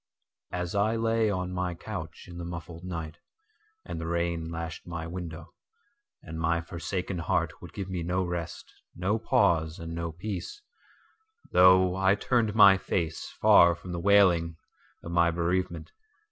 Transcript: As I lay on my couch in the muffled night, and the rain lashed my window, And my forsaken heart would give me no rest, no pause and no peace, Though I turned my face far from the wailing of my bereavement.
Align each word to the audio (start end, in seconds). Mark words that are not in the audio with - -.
As 0.51 0.73
I 0.73 0.95
lay 0.95 1.29
on 1.29 1.53
my 1.53 1.75
couch 1.75 2.25
in 2.27 2.39
the 2.39 2.43
muffled 2.43 2.83
night, 2.83 3.17
and 3.85 4.01
the 4.01 4.07
rain 4.07 4.49
lashed 4.49 4.87
my 4.87 5.05
window, 5.05 5.53
And 6.23 6.39
my 6.39 6.59
forsaken 6.59 7.19
heart 7.19 7.61
would 7.61 7.71
give 7.71 7.87
me 7.87 8.01
no 8.01 8.23
rest, 8.23 8.73
no 8.95 9.19
pause 9.19 9.77
and 9.77 9.93
no 9.93 10.11
peace, 10.11 10.63
Though 11.51 11.95
I 11.95 12.15
turned 12.15 12.55
my 12.55 12.79
face 12.79 13.29
far 13.41 13.75
from 13.75 13.91
the 13.91 13.99
wailing 13.99 14.57
of 15.03 15.11
my 15.11 15.29
bereavement. 15.29 15.91